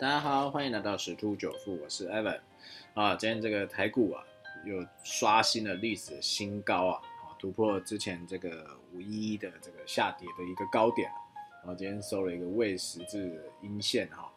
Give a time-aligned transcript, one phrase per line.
[0.00, 2.40] 大家好，欢迎来到十突九富，我是 Evan
[2.94, 3.14] 啊。
[3.14, 4.24] 今天这个台股啊，
[4.64, 11.08] 又刷新了历史新高啊，啊，突破之前这个五一一的这个下跌的一个高点
[11.64, 14.28] 啊，今天收了一个未十字阴线哈。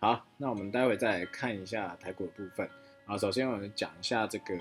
[0.00, 2.66] 好，那我们待会再来看一下台股的部分
[3.04, 3.18] 啊。
[3.18, 4.54] 首先我们讲一下这个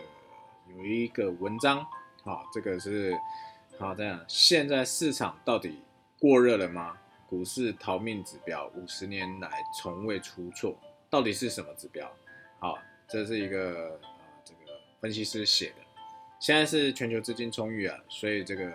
[0.76, 1.80] 有一个文章
[2.26, 3.18] 啊，这个是
[3.80, 5.80] 好这样，现在市场到底
[6.20, 6.98] 过热了吗？
[7.32, 10.78] 股市逃命指标五十年来从未出错，
[11.10, 12.06] 到底是什么指标？
[12.60, 14.10] 好，这是一个呃
[14.44, 14.60] 这个
[15.00, 15.76] 分析师写的。
[16.42, 18.70] 现在是全球资金充裕啊，所以这个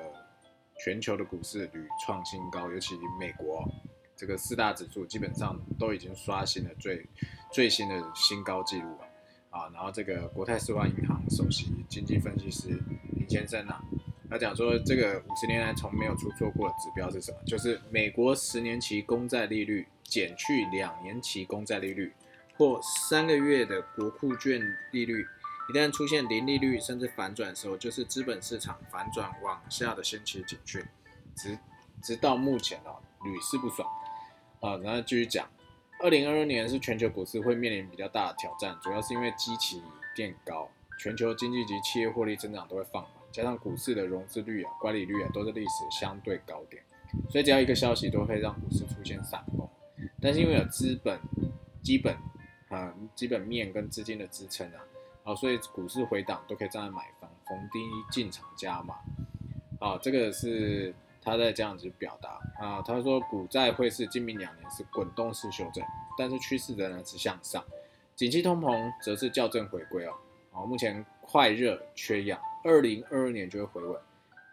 [0.83, 3.63] 全球的股市屡创新高，尤其美国
[4.16, 7.07] 这个四大指数基本上都已经刷新了最
[7.52, 9.05] 最新的新高纪录了
[9.51, 9.69] 啊。
[9.75, 12.69] 然后这个国泰世华银行首席经济分析师
[13.13, 13.85] 林先生啊。
[14.29, 17.39] 他讲说，这个五十年来从没有出错过的指标是什么？
[17.47, 22.12] 就是美国十年期公债利率减去两年期公债利率，
[22.57, 24.61] 或三个月的国库券
[24.93, 25.27] 利率，
[25.69, 30.85] 一旦出现零利率甚至反转的时候，就是资本市场反转往下的先期警讯。
[31.35, 31.59] 直
[32.02, 33.88] 直到目前哦，屡试不爽
[34.60, 34.77] 啊。
[34.79, 35.49] 然后继续讲，
[36.01, 39.82] 二零二二年是全球股市会面临比较大的挑战，主要是因为基期
[40.15, 43.13] 变高，全球经济及企业获利增长都会放缓。
[43.33, 46.83] 加上股市的融资率啊、管理率啊，都是历史相对高点，
[47.29, 49.69] 所以只要一个消息都会让股市出现闪崩。
[50.23, 51.21] 但是因为有资本
[51.83, 52.16] 基本
[52.69, 54.80] 啊基本面跟资金的支撑啊，
[55.25, 57.79] 啊，所以股市回档都可以站在买方逢低
[58.10, 58.95] 进场加码。
[59.79, 65.84] 啊，这个是他在这样子表达啊，他说股债会是今明两年是滚动式修正，
[66.16, 67.62] 但是趋势仍然是向上，
[68.15, 70.15] 景气通膨则是校正回归哦。
[70.56, 72.41] 啊，目前快热缺氧。
[72.65, 74.00] 二零二二年就会回稳，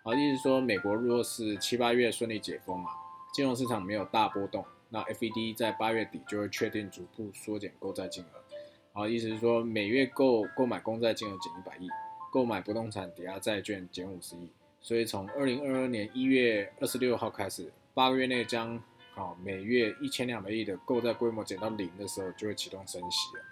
[0.03, 2.91] 好，意思说美国若是七八月顺利解封啊，
[3.33, 8.43] 金融市场没有大波动，那 FED 在八月底就会确定逐步缩减购债金额，
[8.91, 11.87] 好，意思是说每月购购买公债金额减一百亿，
[12.31, 18.79] 购买不动产抵押债券减五十亿，所以从二零二二年一月二十六号开始，八个月内将
[19.15, 23.43] 好每月一千两百亿的购债规模减到零的时候，就会启动升息了，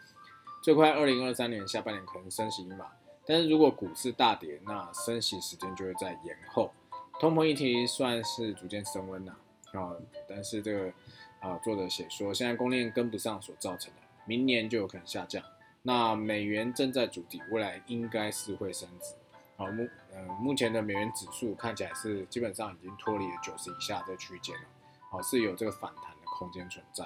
[0.62, 2.86] 最快二零二三年下半年可能升息一码。
[3.26, 6.72] 但是如果股市大跌，那升息时间就会在延后。
[7.20, 9.32] 通膨议题算是逐渐升温了
[9.74, 9.94] 啊，
[10.28, 10.92] 但是这个
[11.40, 15.44] 啊作者写说，现在供应链跟不上所造成的，明年就有可能下降。
[15.84, 19.14] 那美元正在筑底，未来应该是会升值。
[19.56, 24.64] 好目呃目前的美元指数看起来是基本上已经脱离了九十以下的区间了，
[25.12, 27.06] 好是有这个反弹的空间存在。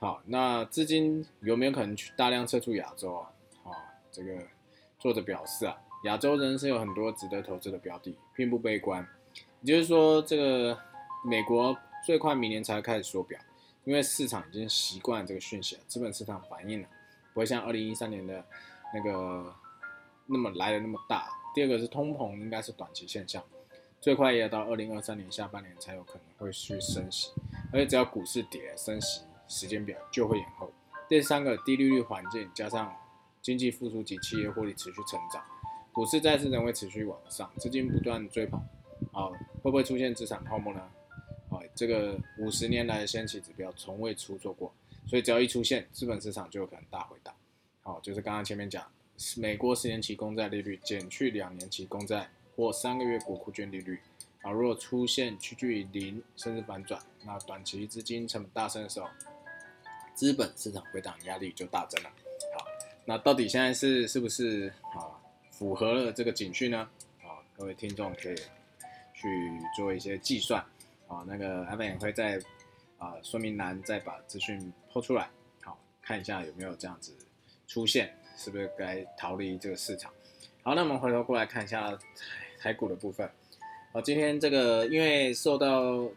[0.00, 3.30] 好，那资金有没有可能去大量撤出亚洲啊？
[3.64, 3.70] 啊
[4.10, 4.46] 这个。
[4.98, 9.06] 作者表示啊，亚洲人是有很多值得投资的标的，并不悲观。
[9.62, 10.78] 也就是说，这个
[11.24, 11.74] 美国
[12.04, 13.40] 最快明年才会开始缩表，
[13.84, 16.88] 因为市场已经习惯这个讯息了，资本市场反应了，
[17.32, 18.44] 不会像二零一三年的
[18.92, 19.54] 那个
[20.26, 21.30] 那么来的那么大。
[21.54, 23.42] 第二个是通膨应该是短期现象，
[24.02, 27.32] 最快也要到二零二三年下半年才有可能会去升息，
[27.72, 30.72] 而且只要股市跌，升息时间表就会延后。
[31.10, 32.96] 第三个低利率环境加上。
[33.42, 35.42] 经济复苏及企业获利持续成长，
[35.92, 38.60] 股市再次仍会持续往上，资金不断追捧，
[39.12, 39.30] 啊，
[39.62, 40.80] 会不会出现资产泡沫呢？
[41.48, 44.70] 啊，这个五十年来的先期指标从未出错过，
[45.06, 47.34] 所以只要一出现，资本市场就有可能大回档。
[47.80, 48.86] 好，就是刚刚前面讲，
[49.38, 54.00] 美国十年期公债利率减去两年期公债或三个月国库券利率，
[54.42, 59.08] 啊，如果出现趋近于零甚至反转，那短期资金成本大升的时候，
[60.20, 62.10] 资本市场回档压力就大增了。
[62.54, 62.66] 好
[63.06, 65.16] 那到底现在是是不是啊
[65.50, 66.86] 符合了这个警讯呢？
[67.22, 68.36] 啊，各位听众可以
[69.14, 70.62] 去做一些计算
[71.08, 71.24] 啊。
[71.26, 72.38] 那个阿文也会在
[72.98, 75.30] 啊说明栏再把资讯抛出来，
[75.62, 77.16] 好看一下有没有这样子
[77.66, 80.12] 出现，是不是该逃离这个市场？
[80.62, 81.98] 好，那我们回头过来看一下台
[82.60, 83.26] 台股的部分。
[83.94, 86.10] 好，今天这个因为受到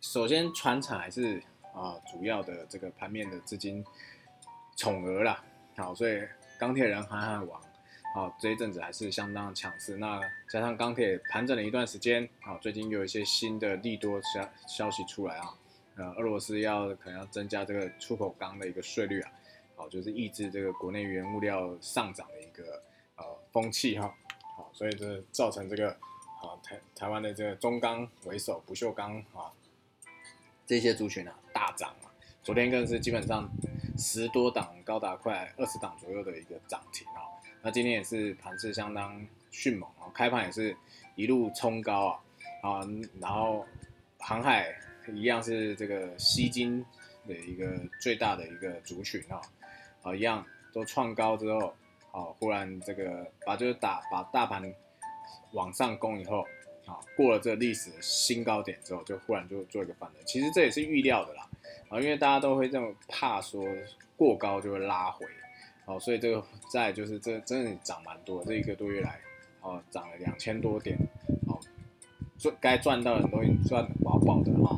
[0.00, 3.84] 首先船厂还是啊主要的这个盘面的资金
[4.76, 5.42] 宠儿啦。
[5.76, 6.22] 好，所以
[6.58, 7.60] 钢铁人、航海王，
[8.14, 9.96] 好这一阵子还是相当强势。
[9.96, 10.20] 那
[10.50, 15.54] 加上钢铁盘整了一段时间，好最近有一些新的利多消消息出来啊，
[15.96, 19.32] 呃，俄罗斯要可能要增加这个出口钢的一个税率啊，
[19.76, 22.82] 好就是抑制这个国内原物料上涨的一个
[23.16, 24.14] 呃风气哈，
[24.56, 29.50] 好所以这造成这个啊台台湾的这个中钢为首不锈钢啊。
[30.66, 31.34] 这些族群啊。
[31.52, 32.10] 大涨啊，
[32.42, 33.50] 昨天更是基本上。
[33.98, 37.28] 十多档高达快二十档左右的一个涨停啊，
[37.60, 40.74] 那今天也是盘势相当迅猛啊，开盘也是
[41.14, 42.20] 一路冲高啊。
[42.62, 42.88] 啊，
[43.20, 43.66] 然后
[44.18, 44.74] 航海
[45.12, 46.82] 一样是这个吸金
[47.28, 47.70] 的一个
[48.00, 49.38] 最大的一个族群啊，
[50.02, 51.74] 啊一样都创高之后，
[52.12, 54.64] 啊忽然这个把就是打把大盘
[55.52, 56.46] 往上攻以后，
[56.92, 61.48] 啊过了这历史新高点之后，就忽然就做一个反弹，其实这也是预料的啦，
[61.88, 63.64] 啊因为大家都会这么怕说
[64.16, 65.26] 过高就会拉回，
[65.86, 69.18] 哦所以这个在就是这真的涨蛮多，这一个多月来，
[69.60, 70.98] 哦涨了两千多点，
[71.46, 71.58] 哦
[72.38, 74.76] 赚该赚到的都已经赚饱饱的哈。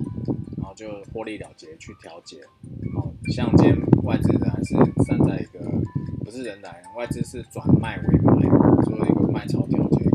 [0.57, 2.39] 然后就获利了结去调节，
[2.95, 4.75] 好，像今天外资仍然是
[5.05, 5.61] 站在一个
[6.25, 8.49] 不是人来外资是转卖为买，
[8.85, 10.07] 做一个卖超调节，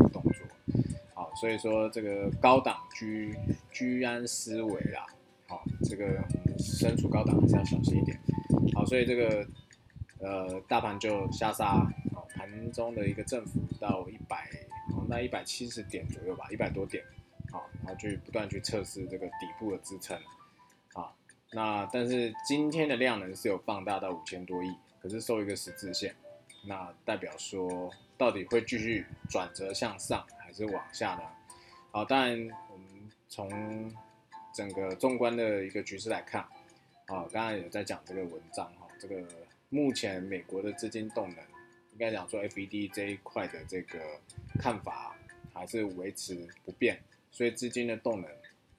[1.40, 3.34] 所以说这个高档居
[3.72, 5.06] 居安思危啦，
[5.48, 6.22] 好，这个
[6.58, 8.20] 身处高档还是要小心一点，
[8.74, 9.46] 好，所以这个
[10.18, 11.76] 呃大盘就下杀，
[12.14, 14.50] 好，盘中的一个振幅到一百，
[14.94, 17.02] 好，那一百七十点左右吧，一百多点，
[17.50, 20.14] 好，然后去不断去测试这个底部的支撑
[20.92, 21.10] 啊。
[21.52, 24.70] 那但是今天的量能是有放大到五千多亿，
[25.00, 26.14] 可是收一个十字线，
[26.66, 31.22] 那代表说到底会继续转折向上还是往下的？
[31.92, 33.94] 好，当然我们从
[34.52, 36.42] 整个纵观的一个局势来看，
[37.06, 39.22] 啊，刚刚有在讲这个文章哈，这个
[39.68, 41.38] 目前美国的资金动能，
[41.92, 44.00] 应该讲说 FED 这一块的这个
[44.58, 45.16] 看法
[45.54, 47.00] 还是维持不变，
[47.30, 48.28] 所以资金的动能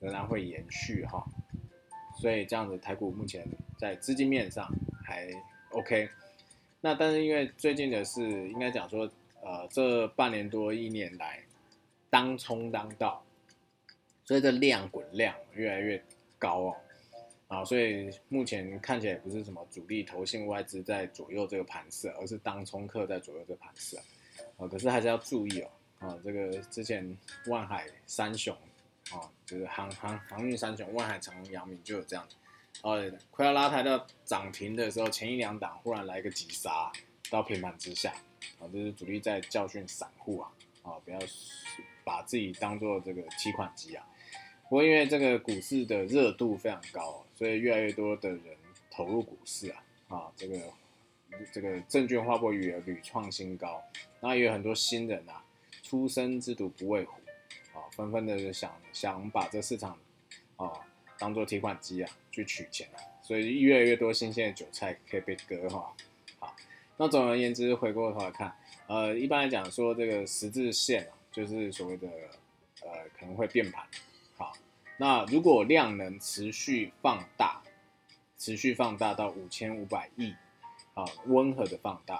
[0.01, 1.25] 仍然会延续哈。
[2.19, 3.47] 所以这样子，台股目前
[3.79, 4.69] 在资金面上
[5.05, 5.29] 还
[5.69, 6.09] OK。
[6.81, 9.09] 那但是因为最近的是应该讲说，
[9.41, 11.41] 呃，这半年多一年来，
[12.11, 13.23] 当冲当道，
[14.23, 15.99] 所以这量滚量越来越
[16.37, 16.75] 高哦。
[17.47, 24.67] 啊，所以目前看起来不是什么主力投信外资在左右这个盘势，而是当冲客在左右这个盘势啊。
[24.69, 25.69] 可是还是要注意哦。
[25.97, 27.17] 啊，这个之前
[27.47, 28.55] 万海三雄。
[29.11, 32.25] 啊，就是航航航运三雄，万海、长荣、阳明就有这样，
[32.81, 36.89] 哦，快要拉抬到涨停的时候，前一两档忽然来一个急杀
[37.29, 38.13] 到平盘之下，
[38.59, 40.51] 啊，这是主力在教训散户啊，
[40.91, 41.19] 啊，不要
[42.03, 44.05] 把自己当做这个提款机啊。
[44.63, 48.41] 不过因为这个股市的热度非常高，所以越来越多的人
[48.89, 50.59] 投入股市啊，啊，这个
[51.51, 53.83] 这个证券化波余额屡创新高，
[54.19, 55.43] 那也有很多新人啊，
[55.81, 57.13] 初生之犊不畏虎。
[57.73, 59.97] 啊，纷纷的想想把这市场
[60.57, 60.73] 啊
[61.17, 65.95] 当做提款机啊去取钱啊，所以越来越多新鲜的韭菜可以被割哈。
[66.39, 66.53] 好，
[66.97, 68.53] 那总而言之，回过头来看，
[68.91, 72.09] 呃，一般来讲说这个十字线啊，就是所谓的
[72.81, 73.85] 呃可能会变盘。
[74.35, 74.51] 好，
[74.97, 77.61] 那如果量能持续放大，
[78.37, 80.33] 持续放大到五千五百亿，
[80.93, 82.19] 啊，温和的放大，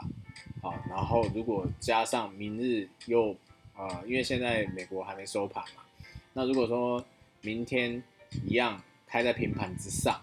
[0.62, 3.36] 好，然后如果加上明日又
[3.76, 5.84] 啊，因为现在美国还没收盘嘛，
[6.32, 7.04] 那如果说
[7.42, 8.02] 明天
[8.46, 10.22] 一样开在平盘之上，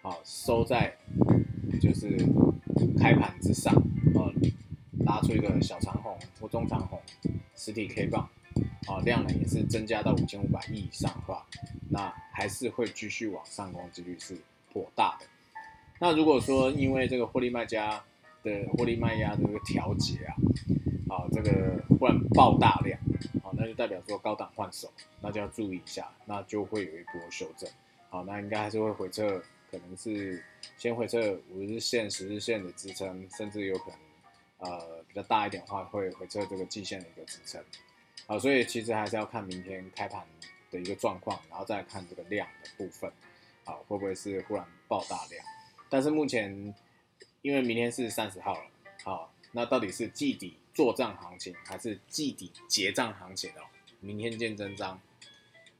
[0.00, 0.96] 好收在
[1.80, 2.16] 就是
[3.00, 3.74] 开盘之上，
[4.14, 4.32] 呃，
[5.06, 7.00] 拉出一个小长红或中长红
[7.56, 8.28] 实体 K 棒，
[8.86, 11.46] 啊，量能也是增加到五千五百亿以上的话，
[11.90, 14.36] 那还是会继续往上攻几率是
[14.72, 15.26] 颇大的。
[15.98, 18.02] 那如果说因为这个获利卖家
[18.42, 20.34] 的获利卖压的这个调节啊。
[21.08, 22.98] 啊，这个忽然爆大量，
[23.42, 24.90] 好，那就代表说高档换手，
[25.20, 27.68] 那就要注意一下，那就会有一波修正，
[28.08, 29.28] 好，那应该还是会回撤，
[29.70, 30.42] 可能是
[30.78, 37.62] 先回撤五日线、十日线的支撑，甚至有可能，呃，比较大一点的话会回撤这个季线的一个支撑，
[38.26, 40.26] 好，所以其实还是要看明天开盘
[40.70, 43.12] 的一个状况，然后再看这个量的部分，
[43.64, 45.44] 好，会不会是忽然爆大量？
[45.90, 46.74] 但是目前
[47.42, 48.70] 因为明天是三十号了，
[49.04, 50.56] 好，那到底是季底？
[50.74, 53.60] 做账行情还是季底结账行情哦，
[54.00, 54.98] 明天见真章。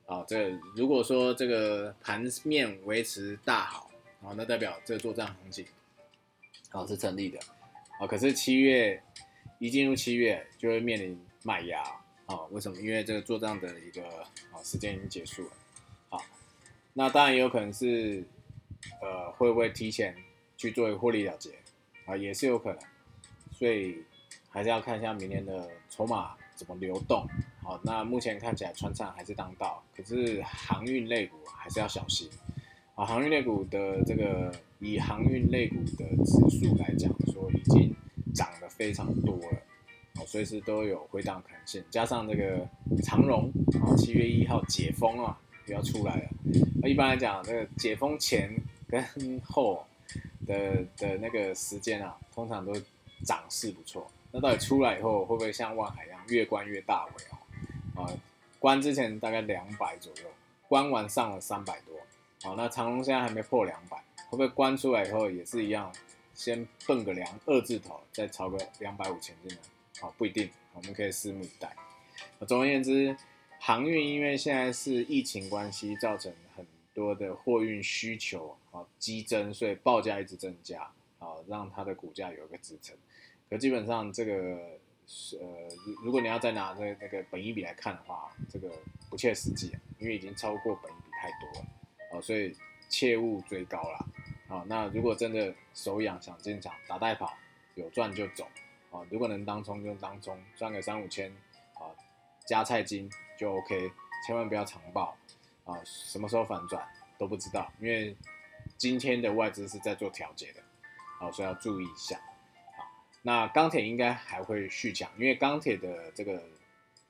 [0.05, 5.65] 啊，这如果说这个盘面维持大好，啊，那代表这个做账行情，
[6.73, 7.39] 啊是成立的。
[7.99, 9.03] 啊，可是七月
[9.63, 11.81] 一进入七月就会面临卖压。
[12.27, 12.77] 啊，为什么？
[12.81, 14.03] 因为这个做账的一个
[14.51, 15.51] 啊时间已经结束了。
[16.09, 16.21] 好，
[16.95, 18.25] 那当然也有可能是，
[19.01, 20.17] 呃，会不会提前
[20.57, 21.51] 去做一个获利了结？
[22.07, 22.81] 啊，也是有可能。
[23.53, 24.03] 所以。
[24.55, 27.27] 还是要看一下明年的筹码怎么流动。
[27.63, 32.29] 好，那目前看起来船厂还是当道，可是航运类股还是要小心。
[32.95, 37.97] 啊，航运类股的这个以航运类股的指数来讲，说已经
[38.83, 39.59] 非常多了，
[40.19, 41.85] 哦，随时都有回档可能性。
[41.89, 42.69] 加上这个
[43.05, 43.49] 长荣
[43.81, 46.29] 啊，七月一号解封啊，又要出来了。
[46.83, 48.53] 那一般来讲，这个解封前
[48.89, 49.01] 跟
[49.45, 49.87] 后
[50.49, 52.73] 的的那个时间啊，通常都
[53.25, 54.11] 涨势不错。
[54.33, 58.03] 那到底出来以后会不会像万海一样越关越大尾哦？
[58.03, 58.11] 啊，
[58.59, 60.29] 关之前大概两百左右，
[60.67, 61.95] 关完上了三百多，
[62.43, 63.97] 好，那长隆现在还没破两百，
[64.29, 65.93] 会不会关出来以后也是一样，
[66.43, 69.63] 先蹦个两二字头，再炒个两百五前进呢？
[70.01, 71.73] 好，不一定，我们可以拭目以待。
[72.49, 73.17] 总而言之，
[73.61, 80.83] 航运因为现在是疫情关系，造成很多的货运需求啊激增，所以报价一直增加
[81.21, 82.97] 啊，让它的股价有一个支撑。
[83.49, 84.33] 可基本上这个
[85.39, 85.47] 呃，
[86.03, 88.69] 如果你要再拿这那个本一比来看的话，这个
[89.09, 89.71] 不切实际，
[90.01, 92.53] 因为已经超过本一比太多了啊，所以
[92.89, 94.09] 切勿追高了
[94.53, 94.65] 啊。
[94.67, 97.33] 那如果真的手痒想进场打带跑，
[97.75, 98.47] 有赚就走
[98.91, 99.01] 啊。
[99.11, 101.31] 如果能当冲就当冲，赚个三五千
[101.75, 101.89] 啊，
[102.47, 103.91] 加菜金就 OK，
[104.27, 105.17] 千万不要长报
[105.65, 105.81] 啊。
[105.85, 106.87] 什么时候反转
[107.19, 108.15] 都不知道，因为
[108.77, 110.61] 今天的外资是在做调节的
[111.19, 112.17] 啊，所以要注意一下
[112.77, 112.85] 啊。
[113.23, 116.43] 那钢铁应该还会续强，因为钢铁的这个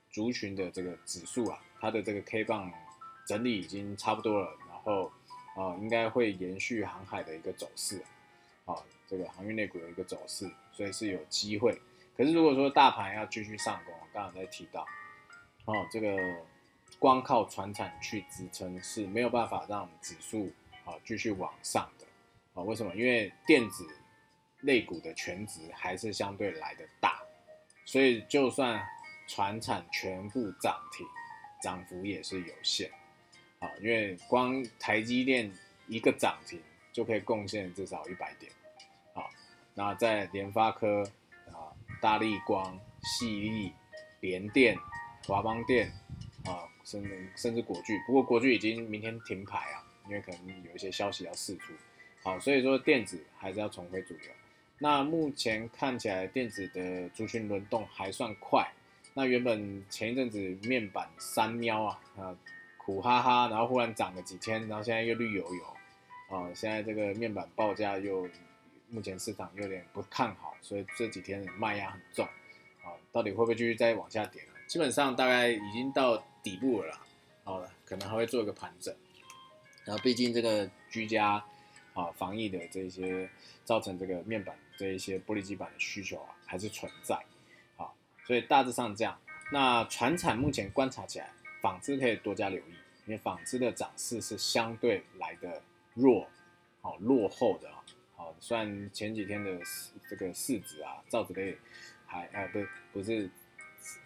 [0.09, 2.71] 族群的这个指数啊，它的这个 K 棒
[3.25, 5.11] 整理已经差不多了，然后
[5.55, 8.03] 啊，应该会延续航海的一个走势，
[8.65, 8.75] 啊，
[9.07, 11.79] 这个航运类股的一个走势，所以是有机会。
[12.15, 14.85] 可是如果说大盘要继续上攻，刚刚在提到，
[15.65, 16.17] 哦，这个
[16.99, 20.51] 光靠船产去支撑是没有办法让指数
[20.85, 22.05] 啊继续往上的，
[22.53, 22.95] 啊，为什么？
[22.95, 23.87] 因为电子。
[24.63, 27.21] 类股的全值还是相对来的大，
[27.83, 28.81] 所以就算
[29.27, 31.05] 船产全部涨停，
[31.61, 32.89] 涨幅也是有限。
[33.63, 35.49] 啊，因为光台积电
[35.87, 36.59] 一个涨停
[36.91, 38.51] 就可以贡献至少一百点。
[39.13, 39.29] 好，
[39.73, 41.01] 那在联发科
[41.47, 43.71] 啊、大力光、细力、
[44.19, 44.77] 联电、
[45.25, 45.89] 华邦电
[46.45, 51.71] 啊，甚至甚至国巨，不过国巨已经明天停牌啊，因为可能有一些消息要释出。
[52.21, 54.29] 好，所以说电子还是要重回主流。
[54.79, 58.69] 那目前看起来电子的族群轮动还算快。
[59.13, 62.35] 那原本前一阵子面板三喵啊啊
[62.85, 65.63] 苦哈哈，然后忽然涨了几天，然后现在又绿油油
[66.35, 68.27] 啊，现在这个面板报价又
[68.89, 72.25] 目前市场有点不看好，所以这几天卖压很重
[72.83, 74.49] 啊，到底会不会继续再往下跌呢？
[74.67, 77.01] 基本上大概已经到底部了啦，
[77.43, 78.93] 好了，可能还会做一个盘整。
[79.85, 81.43] 然后毕竟这个居家
[81.93, 83.29] 啊防疫的这些
[83.63, 84.55] 造成这个面板。
[84.75, 87.15] 这一些玻璃基板的需求啊，还是存在，
[87.77, 89.15] 好，所以大致上这样。
[89.51, 91.29] 那船产目前观察起来，
[91.63, 92.73] 纺织可以多加留意，
[93.05, 95.61] 因为纺织的涨势是相对来的
[95.93, 96.27] 弱，
[96.81, 97.81] 好落后的啊，
[98.17, 99.57] 好，虽然前几天的
[100.09, 101.57] 这个市值啊，造纸类
[102.05, 102.59] 还哎不
[102.91, 103.29] 不是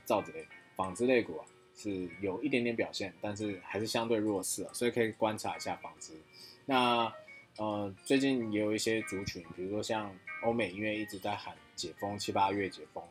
[0.06, 1.46] 造纸类，纺织类股啊
[1.76, 6.14] 是有一点点表现，但是还是相对弱势啊，所以可以观察一下纺织。
[6.66, 7.12] 那
[7.58, 10.16] 呃最近也有一些族群，比如说像。
[10.44, 13.04] 欧美因为一直在喊解封，七八月解封，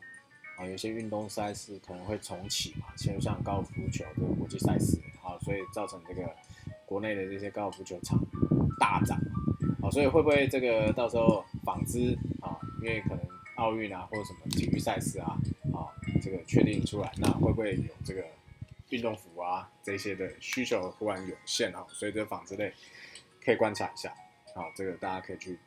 [0.57, 6.27] 啊，有些运动赛事可能会重启嘛，像像高尔夫球这个国际赛事，啊，所以造成这个
[6.85, 8.19] 国内的这些高尔夫球场
[8.79, 9.17] 大涨，
[9.81, 13.19] 啊，所以会不会这个到时候纺织啊，因为可能
[13.55, 15.37] 奥运啊或者什么体育赛事啊，
[15.73, 18.25] 啊，这个确定出来，那会不会有这个
[18.89, 21.85] 运动服啊这些的需求忽然涌现啊？
[21.89, 22.73] 所以这纺织类
[23.45, 24.09] 可以观察一下，
[24.55, 25.59] 啊，这个大家可以去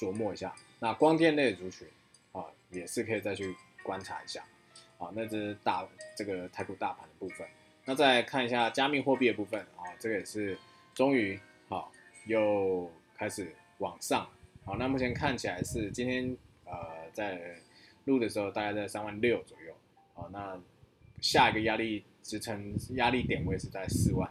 [0.00, 0.52] 琢磨一下。
[0.80, 1.86] 那光电类族群
[2.32, 4.44] 啊，也是可以再去观察一下，
[4.98, 5.86] 啊，那这是大
[6.16, 7.46] 这个台股大盘的部分。
[7.84, 10.56] 那再看一下加密货币的部分啊，这个也是
[10.94, 11.92] 终于好
[12.26, 14.28] 又开始往上，
[14.64, 17.56] 好，那目前看起来是今天呃在
[18.04, 19.74] 录的时候大概在三万六左右，
[20.14, 20.60] 好，那
[21.20, 24.30] 下一个压力支撑压力点位是在四万，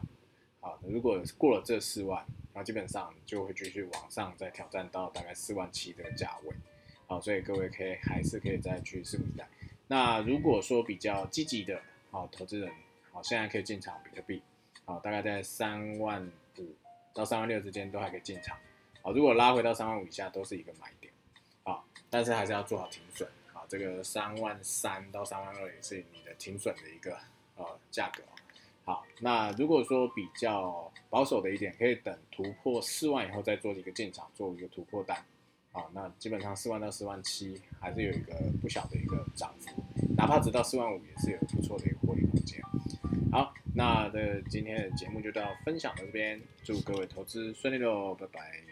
[0.60, 2.26] 好，如果过了这四万。
[2.54, 6.54] 那基本上就会继续往上再挑战到大概四万七的价位，
[7.12, 9.46] 好，所以各位可以还是可以再去拭目以待。
[9.88, 12.72] 那如果说比较积极的，好投资人，
[13.12, 14.42] 好现在可以进场比特币，
[14.86, 16.26] 好大概在三万
[16.58, 16.74] 五
[17.14, 18.58] 到三万六之间都还可以进场，
[19.02, 21.12] 好，如果拉回到三万五以下都是一个买点，
[21.64, 27.20] 好，但是还是要做好停损，好，这个三万三到三万二也是你的停损的一个
[27.58, 28.24] 呃价格。
[28.86, 35.22] 好，那如果说比较保守的一点，可以等突破四万以后再做一个进场，做一个突破单。
[35.72, 39.84] 啊，那基本上四万到四万七还是有一个不小的一个涨幅，
[40.18, 42.62] 哪怕只到四万五也是有不错的一个获利空间。
[43.32, 48.71] 好，那的今天的节目就到分享到这边，祝各位投资顺利喽，拜拜。